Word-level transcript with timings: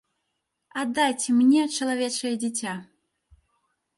Аддайце 0.83 1.29
мне 1.41 1.61
чалавечае 1.77 2.33
дзіця! 2.45 2.73